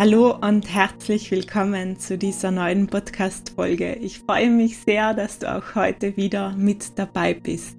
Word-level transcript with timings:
Hallo 0.00 0.34
und 0.34 0.66
herzlich 0.66 1.30
willkommen 1.30 1.98
zu 1.98 2.16
dieser 2.16 2.50
neuen 2.50 2.86
Podcast-Folge. 2.86 3.96
Ich 3.96 4.20
freue 4.20 4.48
mich 4.48 4.78
sehr, 4.78 5.12
dass 5.12 5.40
du 5.40 5.54
auch 5.54 5.74
heute 5.74 6.16
wieder 6.16 6.56
mit 6.56 6.98
dabei 6.98 7.34
bist. 7.34 7.76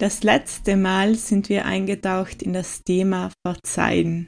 Das 0.00 0.24
letzte 0.24 0.76
Mal 0.76 1.14
sind 1.14 1.48
wir 1.48 1.64
eingetaucht 1.64 2.42
in 2.42 2.54
das 2.54 2.82
Thema 2.82 3.30
Verzeihen. 3.46 4.26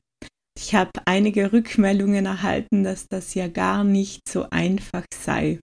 Ich 0.57 0.77
habe 0.77 0.93
einige 1.05 1.53
Rückmeldungen 1.53 2.27
erhalten, 2.27 2.85
dass 2.85 3.09
das 3.09 3.35
ja 3.35 3.49
gar 3.49 3.83
nicht 3.83 4.29
so 4.29 4.47
einfach 4.51 5.07
sei. 5.13 5.59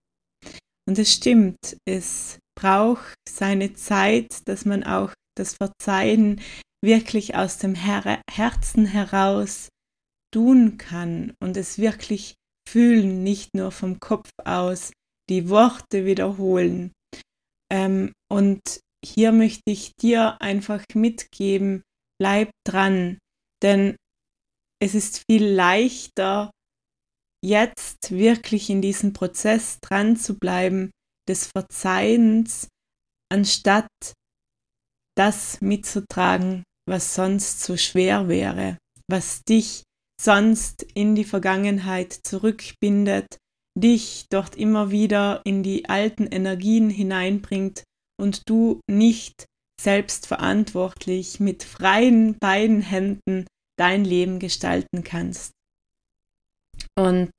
Und 0.85 0.99
es 0.99 1.13
stimmt, 1.13 1.77
es 1.87 2.39
braucht 2.59 3.15
seine 3.25 3.73
Zeit, 3.73 4.49
dass 4.49 4.65
man 4.65 4.83
auch 4.83 5.13
das 5.37 5.55
Verzeihen 5.55 6.41
wirklich 6.83 7.35
aus 7.35 7.57
dem 7.57 7.73
Her 7.73 8.19
Herzen 8.29 8.85
heraus 8.85 9.69
tun 10.33 10.77
kann 10.77 11.33
und 11.41 11.55
es 11.57 11.77
wirklich 11.77 12.35
fühlen, 12.67 13.23
nicht 13.23 13.53
nur 13.55 13.71
vom 13.71 13.99
Kopf 13.99 14.29
aus, 14.43 14.91
die 15.29 15.49
Worte 15.49 16.05
wiederholen. 16.05 16.91
Ähm, 17.71 18.11
und 18.31 18.61
hier 19.05 19.31
möchte 19.31 19.63
ich 19.71 19.93
dir 19.95 20.41
einfach 20.41 20.83
mitgeben, 20.93 21.83
bleib 22.19 22.51
dran, 22.65 23.17
denn 23.61 23.95
es 24.81 24.95
ist 24.95 25.23
viel 25.29 25.45
leichter, 25.45 26.51
jetzt 27.43 28.11
wirklich 28.11 28.69
in 28.69 28.81
diesem 28.81 29.13
Prozess 29.13 29.79
dran 29.81 30.15
zu 30.17 30.37
bleiben, 30.37 30.91
des 31.27 31.47
Verzeihens, 31.47 32.67
anstatt 33.31 33.87
das 35.15 35.61
mitzutragen, 35.61 36.63
was 36.87 37.15
sonst 37.15 37.61
so 37.61 37.77
schwer 37.77 38.27
wäre, 38.27 38.77
was 39.09 39.43
dich 39.43 39.83
sonst 40.23 40.83
in 40.93 41.15
die 41.15 41.25
Vergangenheit 41.25 42.13
zurückbindet, 42.13 43.37
dich 43.77 44.27
dort 44.29 44.55
immer 44.55 44.91
wieder 44.91 45.41
in 45.45 45.63
die 45.63 45.89
alten 45.89 46.27
Energien 46.27 46.89
hineinbringt 46.89 47.83
und 48.19 48.47
du 48.47 48.79
nicht 48.89 49.45
selbstverantwortlich 49.81 51.39
mit 51.39 51.63
freien 51.63 52.37
beiden 52.39 52.81
Händen 52.81 53.47
dein 53.77 54.05
Leben 54.05 54.39
gestalten 54.39 55.03
kannst. 55.03 55.51
Und 56.97 57.31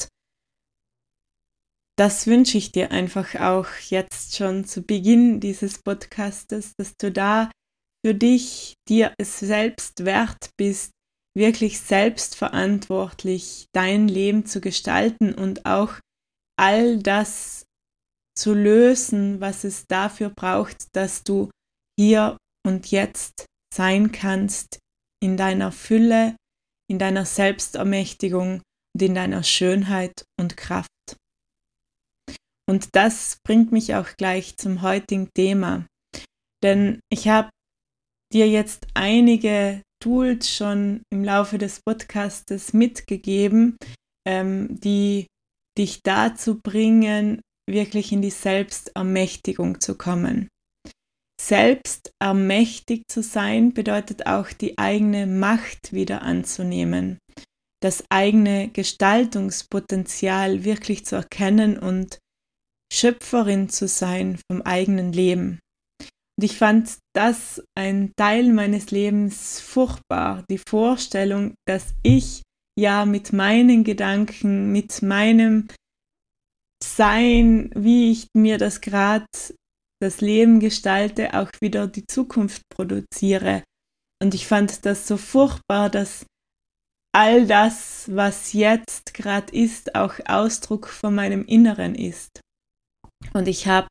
das 1.96 2.26
wünsche 2.26 2.58
ich 2.58 2.72
dir 2.72 2.90
einfach 2.90 3.36
auch 3.36 3.68
jetzt 3.88 4.36
schon 4.36 4.64
zu 4.64 4.82
Beginn 4.82 5.38
dieses 5.38 5.78
Podcastes, 5.78 6.72
dass 6.76 6.96
du 6.96 7.12
da 7.12 7.50
für 8.04 8.14
dich 8.14 8.74
dir 8.88 9.14
es 9.16 9.38
selbst 9.38 10.04
wert 10.04 10.50
bist, 10.58 10.90
wirklich 11.36 11.80
selbstverantwortlich 11.80 13.66
dein 13.72 14.08
Leben 14.08 14.46
zu 14.46 14.60
gestalten 14.60 15.34
und 15.34 15.66
auch 15.66 15.94
all 16.56 16.98
das 16.98 17.66
zu 18.36 18.54
lösen, 18.54 19.40
was 19.40 19.64
es 19.64 19.86
dafür 19.86 20.30
braucht, 20.30 20.94
dass 20.94 21.22
du 21.22 21.50
hier 21.98 22.36
und 22.66 22.90
jetzt 22.90 23.46
sein 23.72 24.12
kannst 24.12 24.78
in 25.22 25.36
deiner 25.36 25.72
Fülle, 25.72 26.36
in 26.90 26.98
deiner 26.98 27.24
Selbstermächtigung 27.24 28.62
und 28.94 29.02
in 29.02 29.14
deiner 29.14 29.42
Schönheit 29.42 30.24
und 30.38 30.56
Kraft. 30.56 30.88
Und 32.68 32.88
das 32.92 33.38
bringt 33.44 33.72
mich 33.72 33.94
auch 33.94 34.16
gleich 34.16 34.56
zum 34.56 34.82
heutigen 34.82 35.28
Thema. 35.36 35.86
Denn 36.62 37.00
ich 37.12 37.28
habe 37.28 37.50
dir 38.32 38.48
jetzt 38.48 38.86
einige 38.94 39.82
Tools 40.04 40.50
schon 40.50 41.02
im 41.10 41.24
Laufe 41.24 41.56
des 41.56 41.80
Podcastes 41.80 42.74
mitgegeben, 42.74 43.78
ähm, 44.28 44.78
die 44.78 45.26
dich 45.78 46.02
dazu 46.02 46.60
bringen, 46.60 47.40
wirklich 47.66 48.12
in 48.12 48.20
die 48.20 48.28
Selbstermächtigung 48.28 49.80
zu 49.80 49.96
kommen. 49.96 50.48
Selbstermächtigt 51.40 53.10
zu 53.10 53.22
sein 53.22 53.72
bedeutet 53.72 54.26
auch 54.26 54.48
die 54.48 54.76
eigene 54.76 55.26
Macht 55.26 55.94
wieder 55.94 56.20
anzunehmen, 56.20 57.16
das 57.82 58.04
eigene 58.10 58.68
Gestaltungspotenzial 58.68 60.64
wirklich 60.64 61.06
zu 61.06 61.16
erkennen 61.16 61.78
und 61.78 62.18
Schöpferin 62.92 63.70
zu 63.70 63.88
sein 63.88 64.38
vom 64.50 64.60
eigenen 64.60 65.14
Leben. 65.14 65.60
Und 66.36 66.44
ich 66.44 66.58
fand 66.58 66.98
das 67.14 67.62
ein 67.76 68.12
Teil 68.16 68.52
meines 68.52 68.90
Lebens 68.90 69.60
furchtbar, 69.60 70.44
die 70.50 70.58
Vorstellung, 70.58 71.54
dass 71.66 71.94
ich 72.02 72.42
ja 72.78 73.06
mit 73.06 73.32
meinen 73.32 73.84
Gedanken, 73.84 74.72
mit 74.72 75.02
meinem 75.02 75.68
Sein, 76.82 77.70
wie 77.74 78.10
ich 78.10 78.26
mir 78.34 78.58
das 78.58 78.80
gerade 78.80 79.26
das 80.02 80.20
Leben 80.20 80.58
gestalte, 80.58 81.34
auch 81.34 81.50
wieder 81.60 81.86
die 81.86 82.06
Zukunft 82.06 82.62
produziere. 82.68 83.62
Und 84.22 84.34
ich 84.34 84.46
fand 84.46 84.84
das 84.84 85.06
so 85.06 85.16
furchtbar, 85.16 85.88
dass 85.88 86.26
all 87.14 87.46
das, 87.46 88.10
was 88.12 88.52
jetzt 88.52 89.14
gerade 89.14 89.54
ist, 89.54 89.94
auch 89.94 90.14
Ausdruck 90.26 90.88
von 90.88 91.14
meinem 91.14 91.44
Inneren 91.44 91.94
ist. 91.94 92.40
Und 93.32 93.46
ich 93.46 93.68
habe 93.68 93.88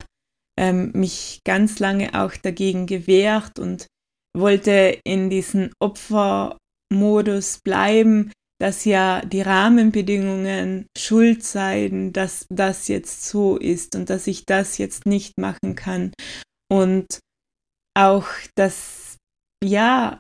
ähm, 0.60 0.92
mich 0.94 1.42
ganz 1.46 1.80
lange 1.80 2.14
auch 2.14 2.36
dagegen 2.36 2.86
gewehrt 2.86 3.60
und 3.60 3.88
wollte 4.36 5.00
in 5.04 5.30
diesem 5.30 5.72
Opfermodus 5.80 7.60
bleiben, 7.64 8.32
dass 8.60 8.86
ja 8.86 9.22
die 9.26 9.42
Rahmenbedingungen 9.42 10.88
schuld 10.98 11.44
seien, 11.44 12.14
dass 12.14 12.46
das 12.50 12.88
jetzt 12.88 13.26
so 13.26 13.58
ist 13.58 13.96
und 13.96 14.10
dass 14.10 14.28
ich 14.28 14.46
das 14.46 14.78
jetzt 14.78 15.06
nicht 15.06 15.38
machen 15.38 15.76
kann. 15.76 16.14
Und 16.72 17.20
auch, 17.96 18.28
dass 18.56 19.18
ja, 19.64 20.18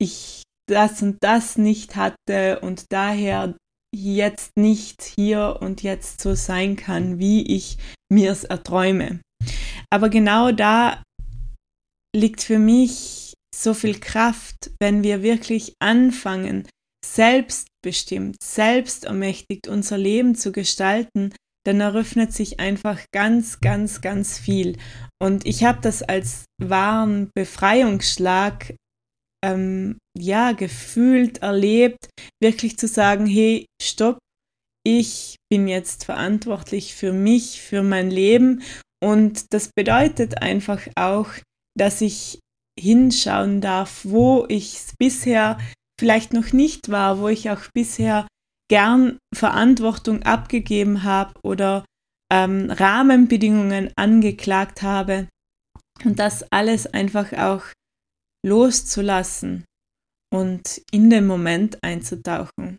ich 0.00 0.42
das 0.68 1.02
und 1.02 1.18
das 1.20 1.58
nicht 1.58 1.96
hatte 1.96 2.60
und 2.60 2.86
daher 2.90 3.54
jetzt 3.94 4.56
nicht 4.56 5.02
hier 5.02 5.58
und 5.60 5.82
jetzt 5.82 6.20
so 6.20 6.34
sein 6.34 6.76
kann, 6.76 7.18
wie 7.18 7.54
ich 7.54 7.76
mir 8.10 8.32
es 8.32 8.44
erträume. 8.44 9.20
Aber 9.92 10.08
genau 10.08 10.52
da 10.52 11.02
liegt 12.16 12.42
für 12.42 12.58
mich 12.58 13.34
so 13.54 13.74
viel 13.74 14.00
Kraft, 14.00 14.70
wenn 14.80 15.02
wir 15.02 15.22
wirklich 15.22 15.74
anfangen, 15.80 16.66
selbst 17.04 17.66
selbstbestimmt, 17.82 18.36
selbstermächtigt 18.42 19.68
unser 19.68 19.98
Leben 19.98 20.34
zu 20.34 20.52
gestalten, 20.52 21.34
dann 21.64 21.80
eröffnet 21.80 22.32
sich 22.32 22.58
einfach 22.58 23.04
ganz, 23.12 23.60
ganz, 23.60 24.00
ganz 24.00 24.38
viel. 24.38 24.78
Und 25.20 25.46
ich 25.46 25.64
habe 25.64 25.80
das 25.80 26.02
als 26.02 26.44
wahren 26.60 27.30
Befreiungsschlag 27.34 28.74
ähm, 29.44 29.98
ja 30.18 30.52
gefühlt, 30.52 31.38
erlebt, 31.38 32.08
wirklich 32.40 32.78
zu 32.78 32.88
sagen, 32.88 33.26
hey, 33.26 33.66
stopp, 33.80 34.18
ich 34.84 35.36
bin 35.50 35.68
jetzt 35.68 36.04
verantwortlich 36.04 36.94
für 36.94 37.12
mich, 37.12 37.60
für 37.60 37.82
mein 37.82 38.10
Leben. 38.10 38.62
Und 39.02 39.52
das 39.52 39.70
bedeutet 39.74 40.42
einfach 40.42 40.80
auch, 40.94 41.28
dass 41.76 42.00
ich 42.00 42.38
hinschauen 42.78 43.60
darf, 43.60 44.04
wo 44.04 44.46
ich 44.48 44.80
bisher 44.98 45.58
vielleicht 45.98 46.32
noch 46.32 46.52
nicht 46.52 46.90
war, 46.90 47.18
wo 47.18 47.28
ich 47.28 47.50
auch 47.50 47.62
bisher 47.74 48.26
gern 48.70 49.18
Verantwortung 49.34 50.22
abgegeben 50.22 51.02
habe 51.02 51.34
oder 51.42 51.84
ähm, 52.32 52.70
Rahmenbedingungen 52.70 53.90
angeklagt 53.96 54.82
habe 54.82 55.28
und 56.04 56.18
das 56.18 56.44
alles 56.50 56.86
einfach 56.86 57.32
auch 57.32 57.64
loszulassen 58.46 59.64
und 60.32 60.80
in 60.90 61.10
den 61.10 61.26
Moment 61.26 61.82
einzutauchen. 61.82 62.78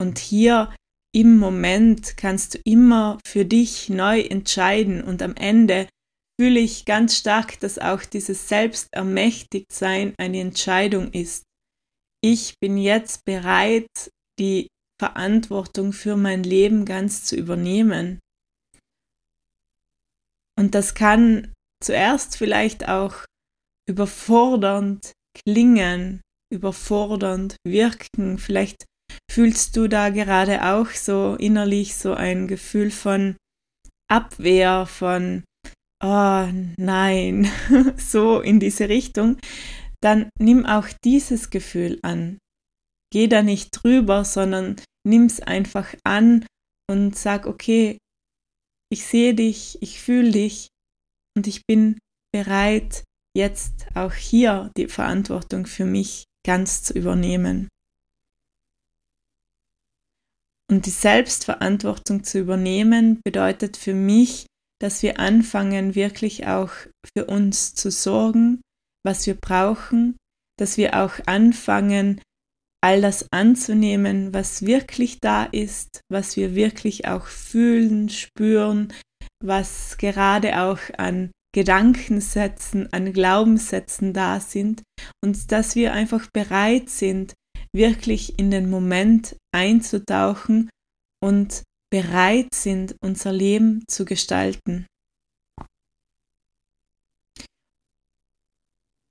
Und 0.00 0.18
hier 0.18 0.74
im 1.14 1.38
Moment 1.38 2.16
kannst 2.16 2.54
du 2.54 2.58
immer 2.64 3.18
für 3.26 3.44
dich 3.44 3.88
neu 3.88 4.20
entscheiden 4.20 5.02
und 5.02 5.22
am 5.22 5.34
Ende 5.36 5.88
fühle 6.40 6.60
ich 6.60 6.84
ganz 6.84 7.16
stark, 7.16 7.58
dass 7.60 7.78
auch 7.78 8.02
dieses 8.04 8.48
Selbstermächtigtsein 8.48 10.14
eine 10.18 10.40
Entscheidung 10.40 11.12
ist. 11.12 11.44
Ich 12.22 12.54
bin 12.60 12.76
jetzt 12.78 13.24
bereit, 13.24 14.10
die 14.38 14.68
Verantwortung 15.00 15.92
für 15.92 16.16
mein 16.16 16.42
Leben 16.42 16.84
ganz 16.84 17.24
zu 17.24 17.36
übernehmen. 17.36 18.20
Und 20.58 20.74
das 20.74 20.94
kann 20.94 21.52
zuerst 21.82 22.36
vielleicht 22.36 22.88
auch 22.88 23.24
überfordernd 23.88 25.12
klingen, 25.44 26.20
überfordernd 26.52 27.56
wirken. 27.64 28.38
Vielleicht 28.38 28.84
fühlst 29.30 29.76
du 29.76 29.88
da 29.88 30.10
gerade 30.10 30.64
auch 30.64 30.90
so 30.90 31.36
innerlich 31.36 31.96
so 31.96 32.14
ein 32.14 32.48
Gefühl 32.48 32.90
von 32.90 33.36
Abwehr, 34.10 34.86
von 34.86 35.44
oh 36.02 36.48
nein, 36.76 37.50
so 37.96 38.40
in 38.40 38.60
diese 38.60 38.88
Richtung, 38.88 39.38
dann 40.00 40.30
nimm 40.38 40.64
auch 40.64 40.88
dieses 41.04 41.50
Gefühl 41.50 41.98
an. 42.02 42.38
Geh 43.12 43.26
da 43.26 43.42
nicht 43.42 43.70
drüber, 43.72 44.24
sondern 44.24 44.76
nimm 45.06 45.26
es 45.26 45.40
einfach 45.40 45.94
an 46.04 46.46
und 46.90 47.16
sag, 47.16 47.46
okay, 47.46 47.98
ich 48.90 49.04
sehe 49.04 49.34
dich, 49.34 49.78
ich 49.82 50.00
fühle 50.00 50.30
dich 50.30 50.68
und 51.36 51.46
ich 51.46 51.62
bin 51.66 51.98
bereit, 52.32 53.04
jetzt 53.36 53.86
auch 53.94 54.14
hier 54.14 54.70
die 54.76 54.88
Verantwortung 54.88 55.66
für 55.66 55.84
mich 55.84 56.24
ganz 56.46 56.82
zu 56.82 56.94
übernehmen. 56.94 57.68
Und 60.70 60.86
die 60.86 60.90
Selbstverantwortung 60.90 62.24
zu 62.24 62.40
übernehmen 62.40 63.20
bedeutet 63.24 63.76
für 63.76 63.94
mich, 63.94 64.46
dass 64.80 65.02
wir 65.02 65.18
anfangen, 65.18 65.94
wirklich 65.94 66.46
auch 66.46 66.70
für 67.16 67.24
uns 67.26 67.74
zu 67.74 67.90
sorgen, 67.90 68.60
was 69.04 69.26
wir 69.26 69.34
brauchen, 69.34 70.16
dass 70.58 70.76
wir 70.76 71.02
auch 71.02 71.14
anfangen, 71.26 72.20
all 72.80 73.00
das 73.00 73.26
anzunehmen, 73.32 74.32
was 74.32 74.62
wirklich 74.62 75.18
da 75.20 75.44
ist, 75.44 76.00
was 76.12 76.36
wir 76.36 76.54
wirklich 76.54 77.08
auch 77.08 77.26
fühlen, 77.26 78.08
spüren, 78.08 78.92
was 79.44 79.98
gerade 79.98 80.60
auch 80.60 80.78
an 80.96 81.32
Gedankensätzen, 81.54 82.92
an 82.92 83.12
Glaubenssätzen 83.12 84.12
da 84.12 84.38
sind. 84.38 84.82
Und 85.24 85.50
dass 85.50 85.74
wir 85.74 85.92
einfach 85.92 86.28
bereit 86.32 86.88
sind, 86.88 87.34
wirklich 87.74 88.38
in 88.38 88.50
den 88.50 88.70
Moment 88.70 89.36
einzutauchen 89.54 90.70
und 91.22 91.62
bereit 91.90 92.54
sind, 92.54 92.94
unser 93.02 93.32
Leben 93.32 93.84
zu 93.88 94.04
gestalten. 94.04 94.86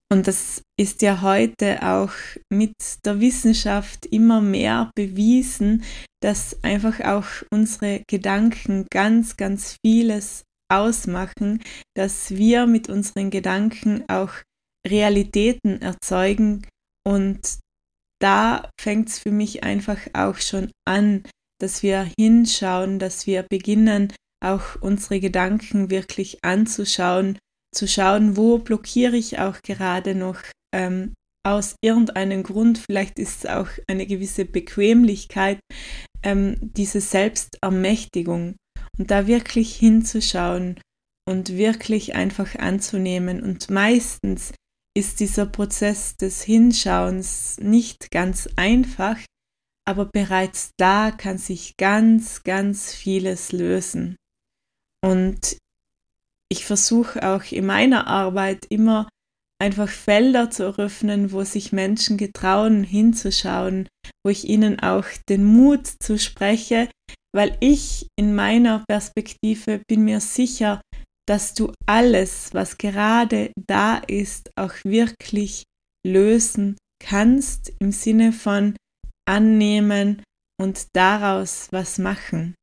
Und 0.10 0.28
das 0.28 0.62
ist 0.80 1.02
ja 1.02 1.22
heute 1.22 1.86
auch 1.86 2.14
mit 2.50 2.74
der 3.06 3.20
Wissenschaft 3.20 4.06
immer 4.06 4.40
mehr 4.40 4.90
bewiesen, 4.96 5.84
dass 6.24 6.64
einfach 6.64 7.02
auch 7.02 7.28
unsere 7.52 8.04
Gedanken 8.10 8.88
ganz, 8.90 9.36
ganz 9.36 9.76
vieles 9.86 10.44
ausmachen, 10.72 11.62
dass 11.96 12.32
wir 12.32 12.68
mit 12.68 12.90
unseren 12.90 13.30
Gedanken 13.32 14.06
auch 14.08 14.32
Realitäten 14.88 15.82
erzeugen 15.82 16.66
und 17.06 17.60
da 18.22 18.70
fängt 18.80 19.10
es 19.10 19.20
für 19.20 19.32
mich 19.32 19.64
einfach 19.64 20.00
auch 20.14 20.38
schon 20.38 20.72
an, 20.86 21.24
dass 21.60 21.84
wir 21.84 22.10
hinschauen, 22.20 23.00
dass 23.00 23.28
wir 23.28 23.44
beginnen, 23.44 24.14
auch 24.44 24.80
unsere 24.82 25.20
Gedanken 25.20 25.90
wirklich 25.90 26.44
anzuschauen, 26.44 27.40
zu 27.74 27.88
schauen, 27.88 28.38
wo 28.38 28.60
blockiere 28.60 29.16
ich 29.16 29.40
auch 29.40 29.62
gerade 29.62 30.16
noch 30.16 30.40
ähm, 30.74 31.14
aus 31.46 31.76
irgendeinem 31.82 32.44
Grund, 32.44 32.78
vielleicht 32.78 33.20
ist 33.20 33.46
es 33.46 33.50
auch 33.50 33.70
eine 33.88 34.06
gewisse 34.06 34.46
Bequemlichkeit, 34.46 35.60
ähm, 36.24 36.58
diese 36.62 37.02
Selbstermächtigung 37.02 38.56
und 38.98 39.12
da 39.12 39.28
wirklich 39.28 39.76
hinzuschauen 39.76 40.80
und 41.28 41.56
wirklich 41.56 42.16
einfach 42.16 42.56
anzunehmen. 42.56 43.42
Und 43.42 43.70
meistens 43.70 44.54
ist 44.98 45.20
dieser 45.20 45.46
Prozess 45.46 46.18
des 46.18 46.42
Hinschauens 46.42 47.60
nicht 47.62 48.10
ganz 48.10 48.50
einfach, 48.56 49.18
aber 49.88 50.06
bereits 50.06 50.72
da 50.78 51.12
kann 51.12 51.38
sich 51.38 51.78
ganz, 51.78 52.42
ganz 52.44 52.96
vieles 52.96 53.52
lösen. 53.52 54.16
Und 55.06 55.58
ich 56.50 56.66
versuche 56.66 57.22
auch 57.30 57.44
in 57.52 57.68
meiner 57.68 58.08
Arbeit 58.08 58.66
immer 58.70 59.08
einfach 59.62 59.90
Felder 59.90 60.50
zu 60.50 60.64
eröffnen, 60.64 61.32
wo 61.32 61.44
sich 61.44 61.72
Menschen 61.72 62.18
getrauen 62.18 62.84
hinzuschauen, 62.84 63.88
wo 64.26 64.32
ich 64.32 64.50
ihnen 64.50 64.80
auch 64.80 65.06
den 65.30 65.46
Mut 65.46 65.88
zuspreche, 66.02 66.90
weil 67.36 67.56
ich 67.60 68.08
in 68.18 68.34
meiner 68.34 68.84
Perspektive 68.88 69.80
bin 69.88 70.06
mir 70.06 70.22
sicher, 70.22 70.82
dass 71.28 71.54
du 71.54 71.72
alles, 71.86 72.54
was 72.54 72.78
gerade 72.78 73.52
da 73.68 73.98
ist, 73.98 74.52
auch 74.56 74.74
wirklich 74.84 75.64
lösen 76.06 76.78
kannst 77.04 77.74
im 77.80 77.92
Sinne 77.92 78.32
von 78.32 78.76
annehmen 79.28 80.24
und 80.60 80.88
daraus 80.96 81.68
was 81.72 81.98
machen. 81.98 82.56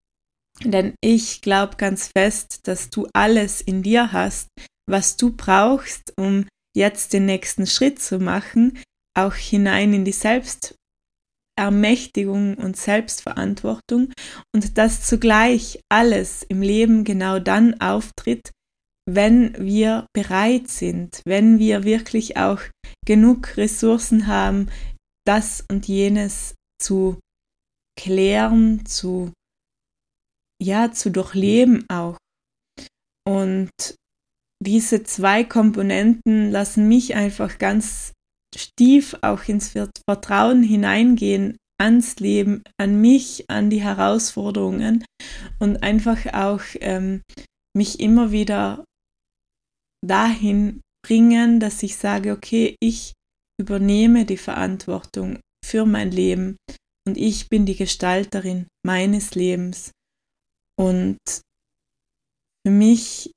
Denn 0.62 0.94
ich 1.02 1.42
glaube 1.42 1.76
ganz 1.76 2.10
fest, 2.16 2.66
dass 2.66 2.90
du 2.90 3.06
alles 3.12 3.60
in 3.60 3.82
dir 3.82 4.12
hast, 4.12 4.48
was 4.88 5.16
du 5.16 5.36
brauchst, 5.36 6.12
um 6.16 6.46
jetzt 6.76 7.12
den 7.12 7.26
nächsten 7.26 7.66
Schritt 7.66 8.00
zu 8.00 8.18
machen, 8.18 8.78
auch 9.16 9.34
hinein 9.34 9.92
in 9.92 10.04
die 10.04 10.12
Selbstermächtigung 11.56 12.54
und 12.56 12.76
Selbstverantwortung 12.76 14.12
und 14.54 14.78
dass 14.78 15.02
zugleich 15.02 15.80
alles 15.88 16.44
im 16.48 16.62
Leben 16.62 17.04
genau 17.04 17.38
dann 17.38 17.80
auftritt, 17.80 18.50
wenn 19.06 19.54
wir 19.58 20.06
bereit 20.14 20.68
sind, 20.68 21.20
wenn 21.24 21.58
wir 21.58 21.84
wirklich 21.84 22.36
auch 22.36 22.60
genug 23.06 23.56
Ressourcen 23.56 24.26
haben, 24.26 24.70
das 25.26 25.64
und 25.70 25.86
jenes 25.86 26.54
zu 26.80 27.18
klären, 27.98 28.84
zu 28.86 29.32
ja, 30.62 30.92
zu 30.92 31.10
durchleben 31.10 31.84
auch. 31.88 32.16
Und 33.26 33.70
diese 34.62 35.02
zwei 35.02 35.44
Komponenten 35.44 36.50
lassen 36.50 36.88
mich 36.88 37.14
einfach 37.14 37.58
ganz 37.58 38.12
tief 38.76 39.16
auch 39.22 39.44
ins 39.48 39.74
Vertrauen 40.08 40.62
hineingehen 40.62 41.56
ans 41.80 42.16
Leben, 42.16 42.62
an 42.78 43.00
mich, 43.00 43.44
an 43.48 43.70
die 43.70 43.82
Herausforderungen 43.82 45.04
und 45.58 45.82
einfach 45.82 46.32
auch 46.32 46.62
ähm, 46.80 47.22
mich 47.76 48.00
immer 48.00 48.30
wieder 48.30 48.84
dahin 50.04 50.80
bringen, 51.04 51.60
dass 51.60 51.82
ich 51.82 51.96
sage, 51.96 52.32
okay, 52.32 52.76
ich 52.80 53.12
übernehme 53.60 54.24
die 54.24 54.36
Verantwortung 54.36 55.40
für 55.64 55.84
mein 55.84 56.10
Leben 56.10 56.56
und 57.06 57.16
ich 57.16 57.48
bin 57.48 57.66
die 57.66 57.76
Gestalterin 57.76 58.66
meines 58.84 59.34
Lebens. 59.34 59.92
Und 60.78 61.18
für 62.66 62.72
mich 62.72 63.32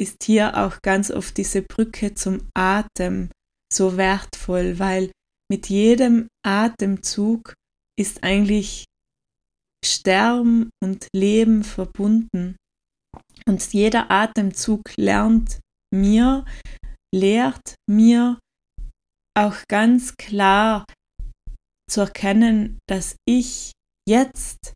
ist 0.00 0.24
hier 0.24 0.56
auch 0.56 0.82
ganz 0.82 1.10
oft 1.10 1.36
diese 1.36 1.62
Brücke 1.62 2.14
zum 2.14 2.48
Atem 2.54 3.30
so 3.74 3.96
wertvoll, 3.96 4.78
weil 4.78 5.10
mit 5.50 5.68
jedem 5.68 6.28
Atemzug 6.46 7.54
ist 7.98 8.22
eigentlich 8.22 8.84
Sterben 9.84 10.70
und 10.82 11.08
Leben 11.14 11.62
verbunden. 11.62 12.56
Und 13.46 13.72
jeder 13.72 14.10
Atemzug 14.10 14.82
lernt 14.96 15.60
mir, 15.92 16.44
lehrt 17.14 17.74
mir 17.88 18.38
auch 19.36 19.56
ganz 19.68 20.16
klar 20.16 20.84
zu 21.90 22.00
erkennen, 22.00 22.78
dass 22.88 23.16
ich 23.28 23.72
jetzt 24.08 24.72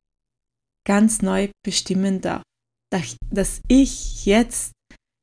ganz 0.87 1.23
neu 1.23 1.51
bestimmen 1.65 2.21
darf, 2.21 2.43
dass 2.93 3.61
ich 3.69 4.27
jetzt 4.27 4.73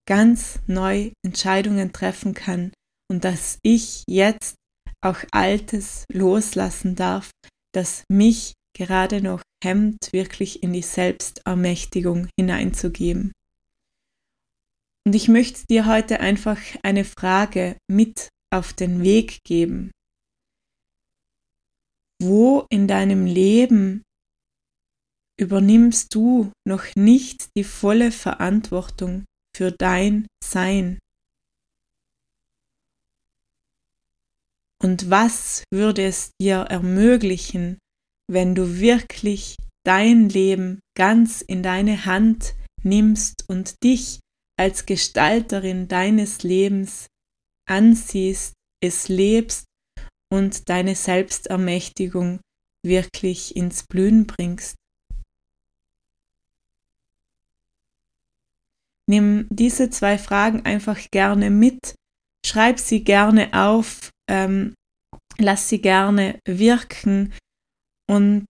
ganz 0.07 0.59
neu 0.67 1.11
Entscheidungen 1.23 1.93
treffen 1.93 2.33
kann 2.33 2.71
und 3.09 3.23
dass 3.23 3.59
ich 3.61 4.03
jetzt 4.07 4.55
auch 5.01 5.19
Altes 5.31 6.05
loslassen 6.11 6.95
darf, 6.95 7.31
das 7.73 8.03
mich 8.09 8.53
gerade 8.75 9.21
noch 9.21 9.41
hemmt, 9.63 10.11
wirklich 10.11 10.63
in 10.63 10.73
die 10.73 10.81
Selbstermächtigung 10.81 12.27
hineinzugeben. 12.39 13.31
Und 15.05 15.13
ich 15.13 15.27
möchte 15.27 15.65
dir 15.67 15.85
heute 15.85 16.19
einfach 16.19 16.59
eine 16.83 17.05
Frage 17.05 17.77
mit 17.87 18.29
auf 18.51 18.73
den 18.73 19.03
Weg 19.03 19.39
geben. 19.43 19.91
Wo 22.21 22.65
in 22.69 22.87
deinem 22.87 23.25
Leben 23.25 24.01
übernimmst 25.39 26.15
du 26.15 26.51
noch 26.67 26.85
nicht 26.95 27.49
die 27.55 27.63
volle 27.63 28.11
Verantwortung 28.11 29.25
für 29.55 29.71
dein 29.71 30.27
Sein? 30.43 30.97
Und 34.81 35.09
was 35.09 35.63
würde 35.71 36.05
es 36.05 36.31
dir 36.39 36.57
ermöglichen, 36.69 37.77
wenn 38.27 38.55
du 38.55 38.79
wirklich 38.79 39.55
dein 39.85 40.29
Leben 40.29 40.79
ganz 40.97 41.41
in 41.41 41.63
deine 41.63 42.05
Hand 42.05 42.55
nimmst 42.83 43.45
und 43.47 43.83
dich 43.83 44.19
als 44.57 44.85
Gestalterin 44.85 45.87
deines 45.87 46.43
Lebens 46.43 47.07
ansiehst, 47.67 48.53
es 48.81 49.07
lebst 49.07 49.65
und 50.31 50.69
deine 50.69 50.95
Selbstermächtigung 50.95 52.39
wirklich 52.85 53.55
ins 53.55 53.83
Blühen 53.83 54.27
bringst. 54.27 54.75
Nimm 59.07 59.47
diese 59.49 59.89
zwei 59.89 60.17
Fragen 60.17 60.65
einfach 60.65 60.99
gerne 61.11 61.49
mit, 61.49 61.95
schreib 62.45 62.79
sie 62.79 63.03
gerne 63.03 63.53
auf, 63.53 64.09
ähm, 64.29 64.73
lass 65.37 65.69
sie 65.69 65.81
gerne 65.81 66.39
wirken 66.47 67.33
und 68.09 68.45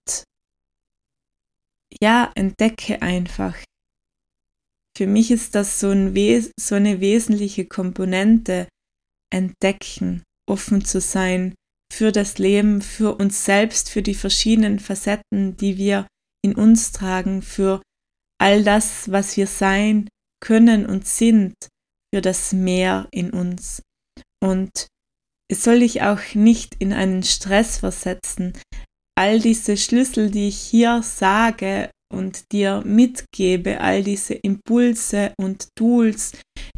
ja, 2.00 2.30
entdecke 2.34 3.02
einfach. 3.02 3.56
Für 4.96 5.06
mich 5.06 5.30
ist 5.30 5.54
das 5.54 5.78
so, 5.80 5.90
ein 5.90 6.14
so 6.58 6.74
eine 6.74 7.00
wesentliche 7.00 7.66
Komponente, 7.66 8.68
entdecken, 9.32 10.22
offen 10.48 10.84
zu 10.84 11.00
sein 11.00 11.54
für 11.92 12.12
das 12.12 12.38
Leben, 12.38 12.82
für 12.82 13.16
uns 13.16 13.44
selbst, 13.44 13.90
für 13.90 14.02
die 14.02 14.14
verschiedenen 14.14 14.78
Facetten, 14.78 15.56
die 15.56 15.76
wir 15.76 16.06
in 16.44 16.54
uns 16.54 16.92
tragen, 16.92 17.42
für 17.42 17.82
all 18.40 18.64
das, 18.64 19.10
was 19.10 19.36
wir 19.36 19.46
sein 19.46 20.08
können 20.40 20.86
und 20.86 21.06
sind, 21.06 21.54
für 22.14 22.20
das 22.20 22.52
Meer 22.52 23.08
in 23.10 23.30
uns. 23.30 23.82
Und 24.42 24.86
es 25.50 25.62
soll 25.62 25.80
dich 25.80 26.02
auch 26.02 26.34
nicht 26.34 26.76
in 26.78 26.92
einen 26.92 27.22
Stress 27.22 27.78
versetzen. 27.78 28.52
All 29.18 29.40
diese 29.40 29.76
Schlüssel, 29.76 30.30
die 30.30 30.48
ich 30.48 30.58
hier 30.58 31.02
sage 31.02 31.90
und 32.12 32.52
dir 32.52 32.82
mitgebe, 32.84 33.80
all 33.80 34.02
diese 34.02 34.34
Impulse 34.34 35.32
und 35.38 35.68
Tools, 35.76 36.32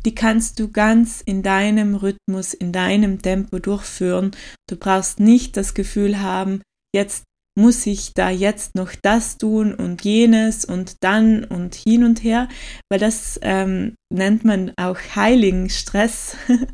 die 0.04 0.14
kannst 0.14 0.58
du 0.58 0.70
ganz 0.70 1.20
in 1.20 1.42
deinem 1.42 1.94
Rhythmus, 1.94 2.54
in 2.54 2.72
deinem 2.72 3.20
Tempo 3.20 3.58
durchführen. 3.58 4.30
Du 4.68 4.76
brauchst 4.76 5.20
nicht 5.20 5.56
das 5.56 5.74
Gefühl 5.74 6.20
haben, 6.20 6.62
jetzt 6.94 7.24
muss 7.58 7.86
ich 7.86 8.14
da 8.14 8.30
jetzt 8.30 8.76
noch 8.76 8.92
das 9.02 9.36
tun 9.36 9.74
und 9.74 10.04
jenes 10.04 10.64
und 10.64 10.94
dann 11.00 11.42
und 11.42 11.74
hin 11.74 12.04
und 12.04 12.22
her, 12.22 12.48
weil 12.88 13.00
das 13.00 13.38
ähm, 13.42 13.96
nennt 14.14 14.44
man 14.44 14.72
auch 14.76 14.98
heiligen 15.14 15.68
Stress. 15.68 16.36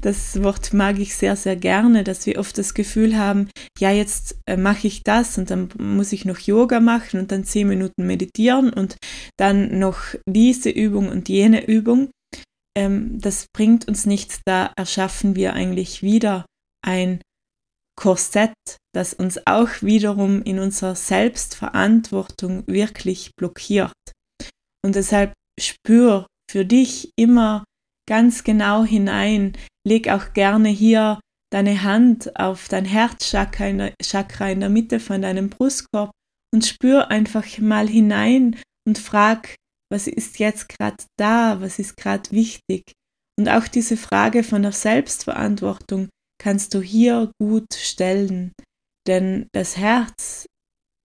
Das 0.00 0.42
Wort 0.42 0.72
mag 0.72 0.98
ich 0.98 1.14
sehr, 1.16 1.34
sehr 1.34 1.56
gerne, 1.56 2.04
dass 2.04 2.26
wir 2.26 2.38
oft 2.38 2.56
das 2.58 2.74
Gefühl 2.74 3.16
haben, 3.16 3.48
ja, 3.78 3.90
jetzt 3.90 4.38
äh, 4.46 4.56
mache 4.56 4.86
ich 4.86 5.02
das 5.02 5.38
und 5.38 5.50
dann 5.50 5.68
muss 5.78 6.12
ich 6.12 6.24
noch 6.24 6.38
Yoga 6.38 6.80
machen 6.80 7.20
und 7.20 7.32
dann 7.32 7.44
zehn 7.44 7.68
Minuten 7.68 8.06
meditieren 8.06 8.72
und 8.72 8.96
dann 9.36 9.78
noch 9.78 9.98
diese 10.28 10.70
Übung 10.70 11.08
und 11.08 11.28
jene 11.28 11.66
Übung. 11.66 12.10
Ähm, 12.76 13.18
das 13.20 13.46
bringt 13.52 13.88
uns 13.88 14.06
nichts, 14.06 14.40
da 14.44 14.72
erschaffen 14.76 15.34
wir 15.36 15.54
eigentlich 15.54 16.02
wieder 16.02 16.46
ein 16.84 17.20
Korsett, 17.98 18.54
das 18.94 19.12
uns 19.12 19.44
auch 19.44 19.82
wiederum 19.82 20.40
in 20.42 20.60
unserer 20.60 20.94
Selbstverantwortung 20.94 22.64
wirklich 22.68 23.32
blockiert. 23.36 23.92
Und 24.84 24.94
deshalb 24.94 25.32
spür 25.60 26.28
für 26.48 26.64
dich 26.64 27.10
immer 27.16 27.64
ganz 28.08 28.44
genau 28.44 28.84
hinein, 28.84 29.58
leg 29.84 30.08
auch 30.10 30.32
gerne 30.32 30.68
hier 30.68 31.18
deine 31.52 31.82
Hand 31.82 32.38
auf 32.38 32.68
dein 32.68 32.84
Herzchakra 32.84 33.66
in 33.66 33.78
der, 33.78 33.94
Chakra 34.00 34.48
in 34.48 34.60
der 34.60 34.68
Mitte 34.68 35.00
von 35.00 35.20
deinem 35.20 35.50
Brustkorb 35.50 36.12
und 36.54 36.64
spür 36.64 37.10
einfach 37.10 37.58
mal 37.58 37.88
hinein 37.88 38.60
und 38.86 38.98
frag, 38.98 39.56
was 39.90 40.06
ist 40.06 40.38
jetzt 40.38 40.68
gerade 40.68 41.02
da, 41.18 41.60
was 41.60 41.80
ist 41.80 41.96
gerade 41.96 42.30
wichtig. 42.30 42.92
Und 43.36 43.48
auch 43.48 43.66
diese 43.66 43.96
Frage 43.96 44.44
von 44.44 44.62
der 44.62 44.72
Selbstverantwortung, 44.72 46.08
kannst 46.40 46.74
du 46.74 46.80
hier 46.80 47.32
gut 47.40 47.74
stellen, 47.74 48.52
denn 49.06 49.48
das 49.52 49.76
Herz, 49.76 50.46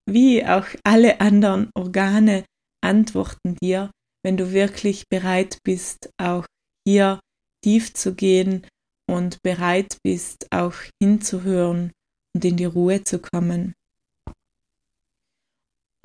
wie 0.10 0.46
auch 0.46 0.68
alle 0.84 1.22
anderen 1.22 1.70
Organe, 1.76 2.46
antworten 2.84 3.56
dir, 3.62 3.92
wenn 4.24 4.38
du 4.38 4.52
wirklich 4.52 5.06
bereit 5.10 5.58
bist, 5.64 6.10
auch 6.18 6.46
hier 6.88 7.20
tief 7.64 7.94
zu 7.94 8.14
gehen 8.14 8.68
und 9.10 9.42
bereit 9.42 9.98
bist, 10.04 10.48
auch 10.52 10.76
hinzuhören 11.02 11.92
und 12.36 12.46
in 12.46 12.58
die 12.58 12.66
Ruhe 12.66 13.04
zu 13.04 13.20
kommen. 13.20 13.74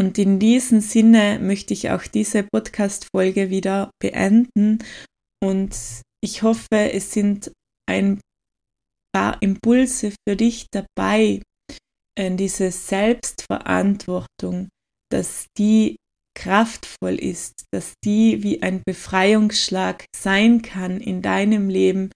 Und 0.00 0.16
in 0.18 0.38
diesem 0.38 0.80
Sinne 0.80 1.40
möchte 1.40 1.74
ich 1.74 1.90
auch 1.90 2.04
diese 2.04 2.44
Podcast-Folge 2.44 3.50
wieder 3.50 3.90
beenden 4.00 4.78
und 5.42 5.76
ich 6.22 6.42
hoffe, 6.42 6.92
es 6.92 7.12
sind 7.12 7.52
ein 7.88 8.20
paar 9.14 9.40
Impulse 9.42 10.12
für 10.26 10.36
dich 10.36 10.66
dabei, 10.70 11.40
in 12.18 12.36
diese 12.36 12.70
Selbstverantwortung, 12.72 14.68
dass 15.10 15.46
die 15.56 15.96
kraftvoll 16.36 17.14
ist, 17.14 17.64
dass 17.72 17.94
die 18.04 18.42
wie 18.42 18.62
ein 18.62 18.82
Befreiungsschlag 18.84 20.04
sein 20.14 20.62
kann 20.62 21.00
in 21.00 21.22
deinem 21.22 21.68
Leben. 21.68 22.10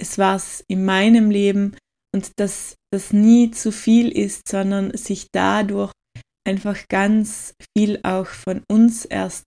Es 0.00 0.18
war 0.18 0.36
es 0.36 0.64
in 0.68 0.84
meinem 0.84 1.30
Leben 1.30 1.76
und 2.14 2.30
dass 2.38 2.76
das 2.92 3.12
nie 3.12 3.50
zu 3.50 3.72
viel 3.72 4.10
ist, 4.10 4.48
sondern 4.48 4.96
sich 4.96 5.26
dadurch 5.32 5.92
einfach 6.46 6.86
ganz 6.88 7.54
viel 7.76 8.00
auch 8.02 8.26
von 8.26 8.62
uns 8.70 9.04
erst 9.04 9.44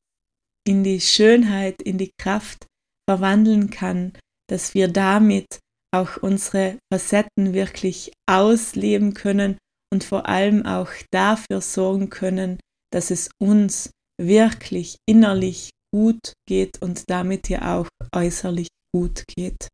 in 0.65 0.83
die 0.83 1.01
Schönheit, 1.01 1.81
in 1.81 1.97
die 1.97 2.12
Kraft 2.19 2.65
verwandeln 3.09 3.69
kann, 3.69 4.13
dass 4.50 4.73
wir 4.73 4.88
damit 4.88 5.59
auch 5.93 6.17
unsere 6.17 6.77
Facetten 6.91 7.53
wirklich 7.53 8.12
ausleben 8.29 9.13
können 9.13 9.57
und 9.91 10.03
vor 10.03 10.27
allem 10.27 10.65
auch 10.65 10.89
dafür 11.12 11.62
sorgen 11.62 12.09
können, 12.09 12.59
dass 12.91 13.12
es 13.12 13.29
uns 13.39 13.91
wirklich 14.19 14.97
innerlich 15.07 15.69
gut 15.93 16.33
geht 16.47 16.81
und 16.81 17.09
damit 17.09 17.50
ja 17.50 17.79
auch 17.79 17.88
äußerlich 18.13 18.67
gut 18.93 19.23
geht. 19.27 19.67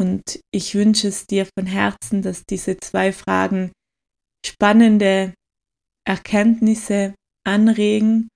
Und 0.00 0.40
ich 0.50 0.74
wünsche 0.74 1.08
es 1.08 1.26
dir 1.26 1.46
von 1.58 1.66
Herzen, 1.66 2.22
dass 2.22 2.44
diese 2.48 2.78
zwei 2.78 3.12
Fragen 3.12 3.70
spannende 4.46 5.34
Erkenntnisse 6.06 7.14
anregen 7.46 8.28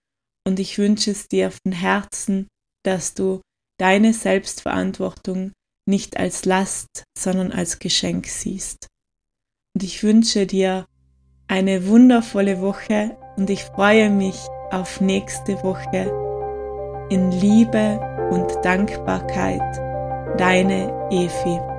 und 0.47 0.61
ich 0.61 0.77
wünsche 0.77 1.13
es 1.13 1.27
dir 1.29 1.51
von 1.51 1.73
Herzen, 1.73 2.49
dass 2.85 3.15
du 3.15 3.41
deine 3.81 4.13
Selbstverantwortung 4.13 5.53
nicht 5.87 6.17
als 6.17 6.45
Last, 6.45 7.05
sondern 7.19 7.53
als 7.53 7.79
Geschenk 7.79 8.27
siehst. 8.27 8.89
Und 9.75 9.83
ich 9.83 10.03
wünsche 10.03 10.47
dir 10.47 10.87
eine 11.47 11.87
wundervolle 11.87 12.61
Woche 12.61 13.17
und 13.37 13.51
ich 13.51 13.65
freue 13.65 14.11
mich 14.11 14.37
auf 14.71 15.01
nächste 15.01 15.63
Woche 15.63 16.11
in 17.11 17.31
Liebe 17.33 18.01
und 18.31 18.65
Dankbarkeit. 18.65 19.61
Deine 20.39 21.09
Efi. 21.11 21.74